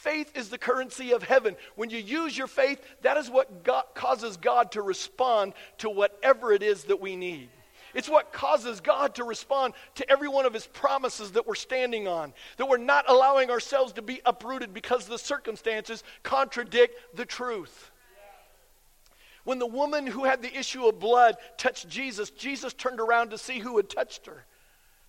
[0.04, 1.56] Faith is the currency of heaven.
[1.76, 6.52] When you use your faith, that is what God, causes God to respond to whatever
[6.52, 7.48] it is that we need.
[7.94, 12.10] It's what causes God to respond to every one of His promises that we're standing
[12.10, 17.90] on, that we're not allowing ourselves to be uprooted because the circumstances contradict the truth.
[19.46, 23.38] When the woman who had the issue of blood touched Jesus, Jesus turned around to
[23.38, 24.44] see who had touched her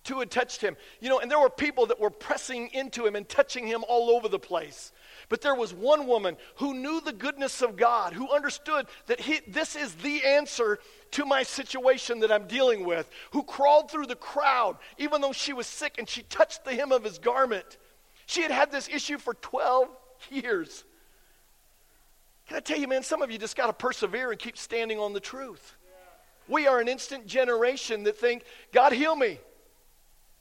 [0.07, 0.75] who had touched him.
[0.99, 4.09] You know, and there were people that were pressing into him and touching him all
[4.09, 4.91] over the place.
[5.29, 9.41] But there was one woman who knew the goodness of God, who understood that he,
[9.47, 10.79] this is the answer
[11.11, 15.53] to my situation that I'm dealing with, who crawled through the crowd, even though she
[15.53, 17.77] was sick, and she touched the hem of his garment.
[18.25, 19.89] She had had this issue for 12
[20.29, 20.83] years.
[22.47, 24.99] Can I tell you, man, some of you just got to persevere and keep standing
[24.99, 25.75] on the truth.
[26.47, 29.39] We are an instant generation that think, God, heal me.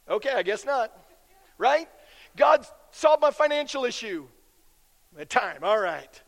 [0.08, 0.92] Okay, I guess not.
[1.58, 1.88] Right?
[2.36, 4.26] God solved my financial issue.
[5.18, 6.22] At time, all right.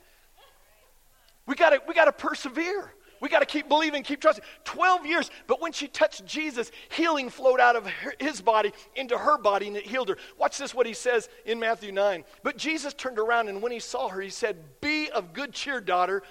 [1.47, 2.93] We gotta we gotta persevere.
[3.21, 4.45] We got to keep believing, keep trusting.
[4.65, 9.17] 12 years, but when she touched Jesus, healing flowed out of her, his body into
[9.17, 10.19] her body and it healed her.
[10.39, 12.25] Watch this, what he says in Matthew 9.
[12.43, 15.81] But Jesus turned around and when he saw her, he said, Be of good cheer,
[15.81, 16.23] daughter.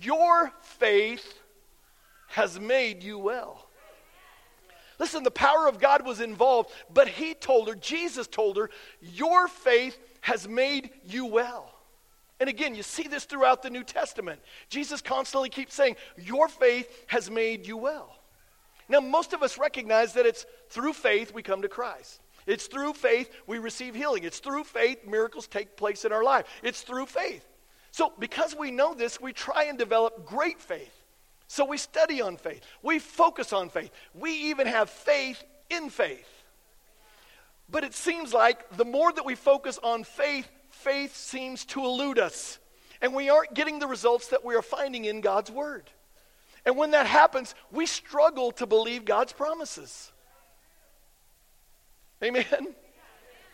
[0.00, 1.40] Your faith
[2.28, 3.65] has made you well.
[4.98, 9.48] Listen, the power of God was involved, but he told her, Jesus told her, Your
[9.48, 11.72] faith has made you well.
[12.38, 14.40] And again, you see this throughout the New Testament.
[14.68, 18.16] Jesus constantly keeps saying, Your faith has made you well.
[18.88, 22.20] Now, most of us recognize that it's through faith we come to Christ.
[22.46, 24.24] It's through faith we receive healing.
[24.24, 26.46] It's through faith miracles take place in our life.
[26.62, 27.44] It's through faith.
[27.90, 31.05] So, because we know this, we try and develop great faith.
[31.48, 32.62] So we study on faith.
[32.82, 33.90] We focus on faith.
[34.14, 36.28] We even have faith in faith.
[37.68, 42.18] But it seems like the more that we focus on faith, faith seems to elude
[42.18, 42.58] us.
[43.00, 45.90] And we aren't getting the results that we are finding in God's Word.
[46.64, 50.10] And when that happens, we struggle to believe God's promises.
[52.22, 52.74] Amen?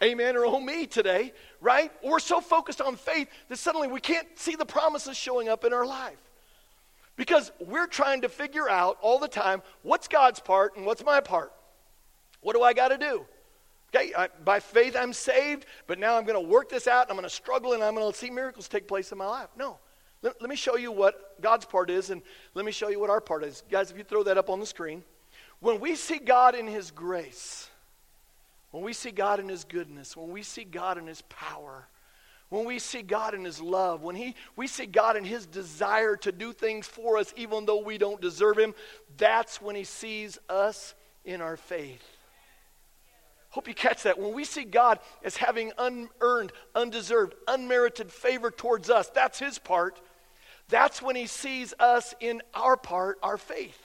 [0.02, 1.92] Amen or oh me today, right?
[2.02, 5.72] We're so focused on faith that suddenly we can't see the promises showing up in
[5.72, 6.18] our life.
[7.16, 11.20] Because we're trying to figure out all the time what's God's part and what's my
[11.20, 11.52] part.
[12.40, 13.26] What do I got to do?
[13.94, 17.10] Okay, I, by faith I'm saved, but now I'm going to work this out and
[17.10, 19.48] I'm going to struggle and I'm going to see miracles take place in my life.
[19.56, 19.78] No.
[20.22, 22.22] Let, let me show you what God's part is and
[22.54, 23.62] let me show you what our part is.
[23.70, 25.04] Guys, if you throw that up on the screen.
[25.60, 27.68] When we see God in His grace,
[28.70, 31.86] when we see God in His goodness, when we see God in His power,
[32.52, 36.16] when we see God in His love, when he, we see God in His desire
[36.16, 38.74] to do things for us even though we don't deserve Him,
[39.16, 42.04] that's when He sees us in our faith.
[43.48, 44.18] Hope you catch that.
[44.18, 49.98] When we see God as having unearned, undeserved, unmerited favor towards us, that's His part.
[50.68, 53.80] That's when He sees us in our part, our faith.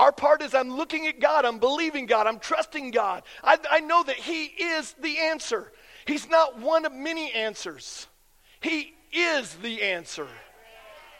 [0.00, 3.22] Our part is I'm looking at God, I'm believing God, I'm trusting God.
[3.44, 5.70] I, I know that He is the answer.
[6.06, 8.06] He's not one of many answers,
[8.60, 10.26] He is the answer.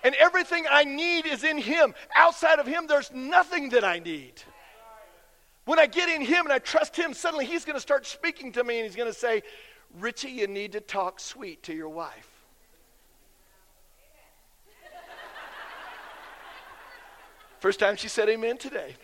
[0.03, 1.95] And everything I need is in Him.
[2.17, 4.33] Outside of Him, there's nothing that I need.
[5.67, 8.51] When I get in Him and I trust Him, suddenly He's going to start speaking
[8.53, 9.43] to me and He's going to say,
[9.99, 12.29] Richie, you need to talk sweet to your wife.
[17.59, 18.97] First time she said amen today.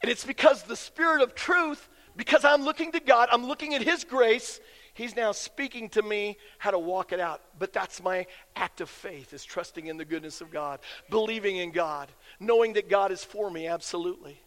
[0.00, 1.86] And it's because the Spirit of truth
[2.18, 4.60] because I'm looking to God, I'm looking at His grace.
[4.92, 7.40] He's now speaking to me how to walk it out.
[7.60, 8.26] But that's my
[8.56, 12.90] act of faith, is trusting in the goodness of God, believing in God, knowing that
[12.90, 14.42] God is for me, absolutely.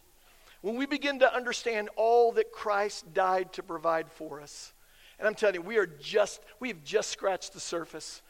[0.60, 4.74] When we begin to understand all that Christ died to provide for us,
[5.18, 8.20] and I'm telling you, we are just, we have just scratched the surface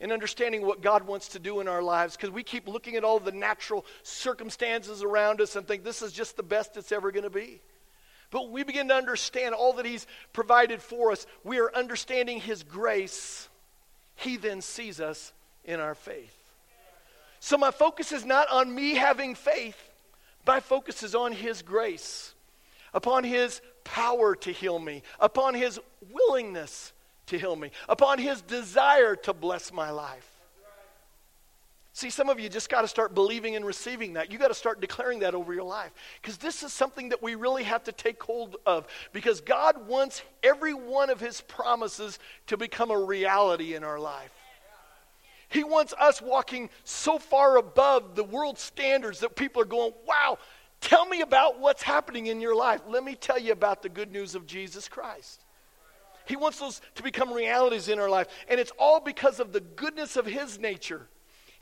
[0.00, 3.04] in understanding what God wants to do in our lives because we keep looking at
[3.04, 7.10] all the natural circumstances around us and think this is just the best it's ever
[7.10, 7.62] going to be.
[8.32, 12.64] But we begin to understand all that He's provided for us, we are understanding His
[12.64, 13.48] grace.
[14.16, 15.32] He then sees us
[15.64, 16.36] in our faith.
[17.38, 19.76] So my focus is not on me having faith,
[20.46, 22.34] my focus is on His grace,
[22.94, 25.78] upon His power to heal me, upon His
[26.10, 26.92] willingness
[27.26, 30.31] to heal me, upon His desire to bless my life.
[31.94, 34.32] See, some of you just got to start believing and receiving that.
[34.32, 35.92] You got to start declaring that over your life.
[36.20, 38.86] Because this is something that we really have to take hold of.
[39.12, 44.32] Because God wants every one of His promises to become a reality in our life.
[45.50, 50.38] He wants us walking so far above the world standards that people are going, wow,
[50.80, 52.80] tell me about what's happening in your life.
[52.88, 55.44] Let me tell you about the good news of Jesus Christ.
[56.24, 58.28] He wants those to become realities in our life.
[58.48, 61.06] And it's all because of the goodness of His nature.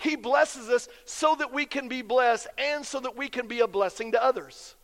[0.00, 3.60] He blesses us so that we can be blessed and so that we can be
[3.60, 4.74] a blessing to others.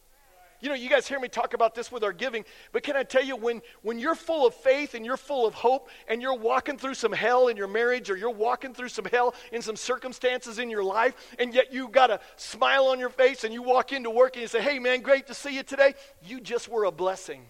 [0.61, 3.03] You know, you guys hear me talk about this with our giving, but can I
[3.03, 6.37] tell you, when, when you're full of faith and you're full of hope and you're
[6.37, 9.77] walking through some hell in your marriage or you're walking through some hell in some
[9.77, 13.63] circumstances in your life, and yet you got a smile on your face and you
[13.63, 16.69] walk into work and you say, hey man, great to see you today, you just
[16.69, 17.43] were a blessing.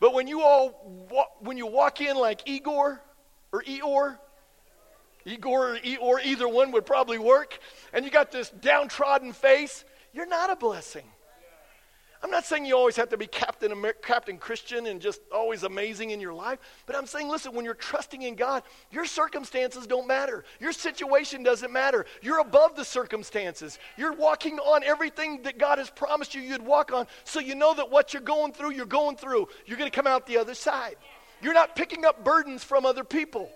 [0.00, 0.70] But when you all,
[1.40, 3.00] when you walk in like Igor
[3.52, 4.18] or Eeyore,
[5.24, 7.58] Igor or either one would probably work,
[7.92, 11.04] and you got this downtrodden face, you're not a blessing.
[12.24, 15.64] I'm not saying you always have to be Captain, Amer- Captain Christian and just always
[15.64, 18.62] amazing in your life, but I'm saying, listen, when you're trusting in God,
[18.92, 20.44] your circumstances don't matter.
[20.60, 22.06] Your situation doesn't matter.
[22.22, 23.80] You're above the circumstances.
[23.96, 27.74] You're walking on everything that God has promised you you'd walk on, so you know
[27.74, 29.48] that what you're going through, you're going through.
[29.66, 30.94] You're going to come out the other side.
[31.40, 33.50] You're not picking up burdens from other people.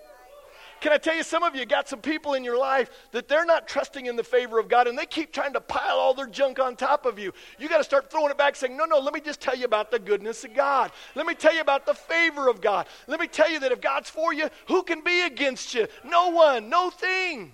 [0.79, 3.45] Can I tell you, some of you got some people in your life that they're
[3.45, 6.27] not trusting in the favor of God and they keep trying to pile all their
[6.27, 7.33] junk on top of you.
[7.57, 9.65] You got to start throwing it back saying, No, no, let me just tell you
[9.65, 10.91] about the goodness of God.
[11.15, 12.87] Let me tell you about the favor of God.
[13.07, 15.87] Let me tell you that if God's for you, who can be against you?
[16.03, 17.53] No one, no thing.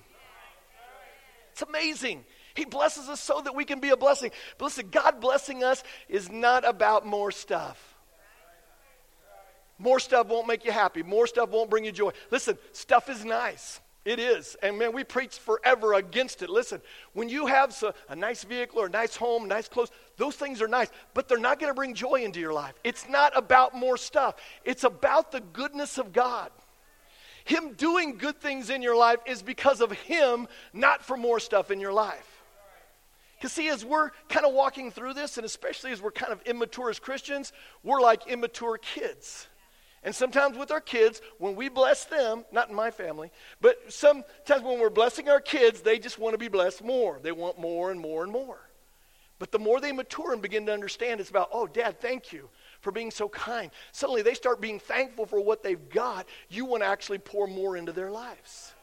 [1.54, 2.26] It's amazing.
[2.56, 4.32] He blesses us so that we can be a blessing.
[4.58, 7.93] But listen, God blessing us is not about more stuff.
[9.80, 11.04] More stuff won't make you happy.
[11.04, 12.12] More stuff won't bring you joy.
[12.32, 13.80] Listen, stuff is nice.
[14.06, 14.58] It is.
[14.62, 16.50] And man, we preach forever against it.
[16.50, 16.82] Listen,
[17.14, 20.62] when you have a, a nice vehicle or a nice home, nice clothes, those things
[20.62, 22.74] are nice, but they're not going to bring joy into your life.
[22.84, 26.52] It's not about more stuff, it's about the goodness of God.
[27.46, 31.72] Him doing good things in your life is because of Him, not for more stuff
[31.72, 32.42] in your life.
[33.38, 36.42] Because, see, as we're kind of walking through this, and especially as we're kind of
[36.44, 37.52] immature as Christians,
[37.84, 39.48] we're like immature kids.
[40.04, 43.32] And sometimes with our kids, when we bless them, not in my family,
[43.62, 47.20] but sometimes when we're blessing our kids, they just want to be blessed more.
[47.22, 48.60] They want more and more and more.
[49.40, 52.50] But the more they mature and begin to understand, it's about, oh, dad, thank you
[52.82, 53.72] for being so kind.
[53.92, 56.28] Suddenly they start being thankful for what they've got.
[56.50, 58.74] You want to actually pour more into their lives.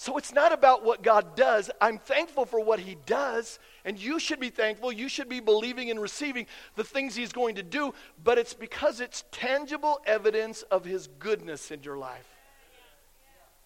[0.00, 1.70] So it's not about what God does.
[1.78, 4.90] I'm thankful for what He does, and you should be thankful.
[4.90, 7.92] You should be believing and receiving the things He's going to do,
[8.24, 12.26] but it's because it's tangible evidence of His goodness in your life.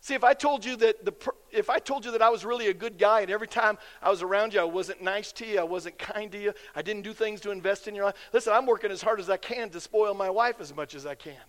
[0.00, 1.12] See, if I told you that the
[1.52, 4.10] if I told you that I was really a good guy and every time I
[4.10, 7.02] was around you I wasn't nice to you, I wasn't kind to you, I didn't
[7.02, 8.16] do things to invest in your life.
[8.32, 11.06] Listen, I'm working as hard as I can to spoil my wife as much as
[11.06, 11.44] I can.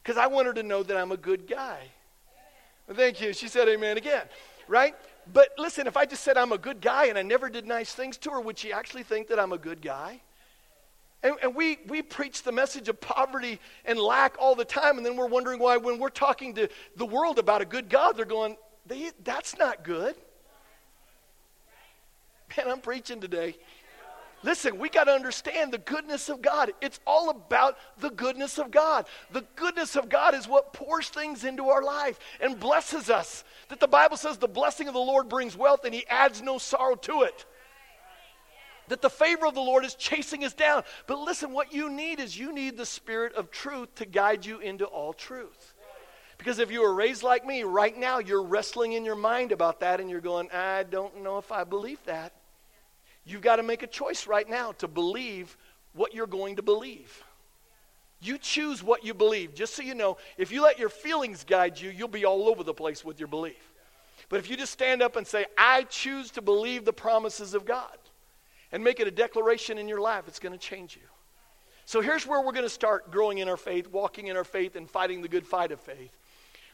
[0.00, 1.88] Because I want her to know that I'm a good guy.
[2.94, 3.32] Thank you.
[3.32, 4.22] She said amen again,
[4.66, 4.94] right?
[5.32, 7.94] But listen, if I just said I'm a good guy and I never did nice
[7.94, 10.20] things to her, would she actually think that I'm a good guy?
[11.22, 15.04] And, and, we, we preach the message of poverty and lack all the time, and
[15.04, 18.24] then we're wondering why, when we're talking to the world about a good God, they're
[18.24, 20.14] going, they, That's not good.
[22.56, 23.54] Man, I'm preaching today.
[24.42, 26.72] Listen, we got to understand the goodness of God.
[26.80, 29.06] It's all about the goodness of God.
[29.32, 33.44] The goodness of God is what pours things into our life and blesses us.
[33.68, 36.56] That the Bible says the blessing of the Lord brings wealth and he adds no
[36.56, 37.44] sorrow to it.
[38.88, 40.84] That the favor of the Lord is chasing us down.
[41.06, 44.58] But listen, what you need is you need the Spirit of truth to guide you
[44.58, 45.74] into all truth.
[46.38, 49.80] Because if you were raised like me, right now you're wrestling in your mind about
[49.80, 52.32] that and you're going, I don't know if I believe that.
[53.24, 55.56] You've got to make a choice right now to believe
[55.92, 57.22] what you're going to believe.
[58.20, 59.54] You choose what you believe.
[59.54, 62.62] Just so you know, if you let your feelings guide you, you'll be all over
[62.62, 63.72] the place with your belief.
[64.28, 67.64] But if you just stand up and say, I choose to believe the promises of
[67.64, 67.96] God,
[68.72, 71.02] and make it a declaration in your life, it's going to change you.
[71.86, 74.76] So here's where we're going to start growing in our faith, walking in our faith,
[74.76, 76.19] and fighting the good fight of faith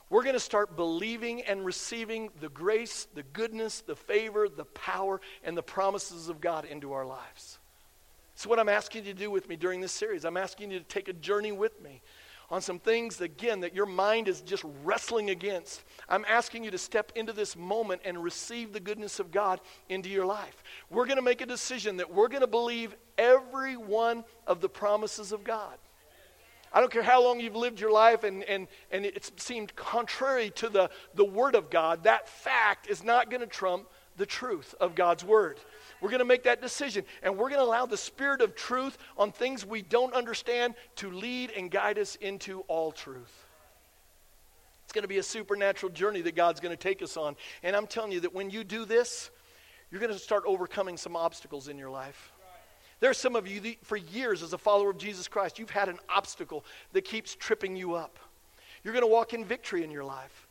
[0.08, 5.20] we're going to start believing and receiving the grace, the goodness, the favor, the power,
[5.42, 7.58] and the promises of God into our lives.
[8.36, 10.78] So, what I'm asking you to do with me during this series, I'm asking you
[10.78, 12.02] to take a journey with me
[12.50, 15.82] on some things, again, that your mind is just wrestling against.
[16.08, 20.08] I'm asking you to step into this moment and receive the goodness of God into
[20.08, 20.62] your life.
[20.90, 24.68] We're going to make a decision that we're going to believe every one of the
[24.68, 25.76] promises of God.
[26.72, 30.50] I don't care how long you've lived your life and, and, and it seemed contrary
[30.56, 34.74] to the, the Word of God, that fact is not going to trump the truth
[34.80, 35.58] of God's Word.
[36.00, 37.04] We're going to make that decision.
[37.22, 41.10] And we're going to allow the Spirit of truth on things we don't understand to
[41.10, 43.44] lead and guide us into all truth.
[44.84, 47.36] It's going to be a supernatural journey that God's going to take us on.
[47.62, 49.30] And I'm telling you that when you do this,
[49.90, 52.32] you're going to start overcoming some obstacles in your life.
[53.00, 55.70] There are some of you that for years, as a follower of Jesus Christ, you've
[55.70, 58.18] had an obstacle that keeps tripping you up.
[58.82, 60.45] You're going to walk in victory in your life.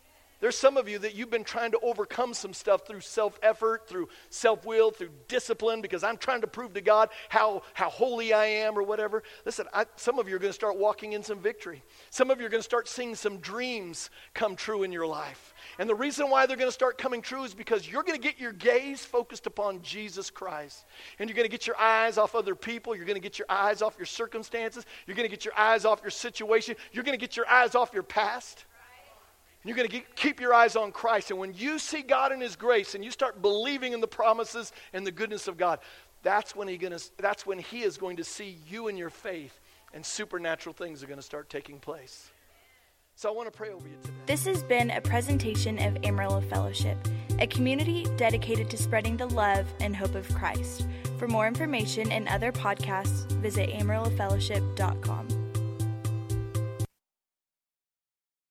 [0.46, 3.88] There's some of you that you've been trying to overcome some stuff through self effort,
[3.88, 8.32] through self will, through discipline, because I'm trying to prove to God how, how holy
[8.32, 9.24] I am or whatever.
[9.44, 11.82] Listen, I, some of you are going to start walking in some victory.
[12.12, 15.56] Some of you are going to start seeing some dreams come true in your life.
[15.80, 18.24] And the reason why they're going to start coming true is because you're going to
[18.24, 20.86] get your gaze focused upon Jesus Christ.
[21.18, 22.96] And you're going to get your eyes off other people.
[22.96, 24.86] You're going to get your eyes off your circumstances.
[25.08, 26.76] You're going to get your eyes off your situation.
[26.92, 28.66] You're going to get your eyes off your past.
[29.66, 31.32] You're going to keep your eyes on Christ.
[31.32, 34.72] And when you see God in His grace and you start believing in the promises
[34.94, 35.80] and the goodness of God,
[36.22, 39.60] that's when, he gonna, that's when He is going to see you in your faith
[39.94, 42.30] and supernatural things are going to start taking place.
[43.16, 44.14] So I want to pray over you today.
[44.26, 46.98] This has been a presentation of Amarillo Fellowship,
[47.40, 50.86] a community dedicated to spreading the love and hope of Christ.
[51.18, 55.45] For more information and other podcasts, visit amarillofellowship.com.